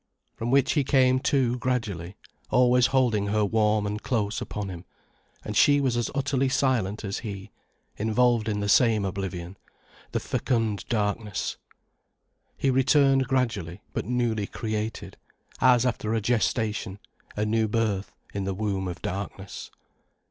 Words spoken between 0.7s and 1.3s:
he came